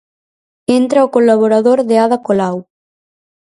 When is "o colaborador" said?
1.07-1.79